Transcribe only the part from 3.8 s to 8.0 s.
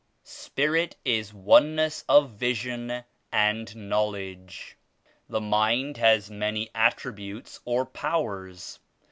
Knowledge. The mind has many attributes or